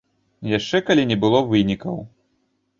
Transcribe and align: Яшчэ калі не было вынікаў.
Яшчэ 0.57 0.81
калі 0.87 1.03
не 1.13 1.19
было 1.27 1.43
вынікаў. 1.53 2.03